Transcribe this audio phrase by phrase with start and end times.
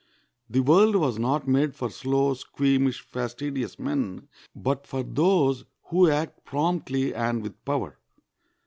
[0.49, 6.43] The world was not made for slow, squeamish, fastidious men, but for those who act
[6.43, 7.99] promptly and with power.